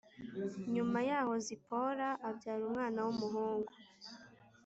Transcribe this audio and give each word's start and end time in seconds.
Nyuma 0.73 0.99
yaho 1.09 1.33
Zipora 1.45 2.07
abyara 2.29 2.61
umwana 2.69 2.99
w 3.05 3.07
umuhungu 3.13 3.71